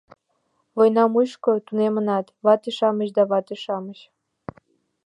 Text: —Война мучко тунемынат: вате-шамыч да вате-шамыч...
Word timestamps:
—Война 0.77 1.03
мучко 1.13 1.51
тунемынат: 1.65 2.25
вате-шамыч 2.45 3.09
да 3.17 3.23
вате-шамыч... 3.31 3.99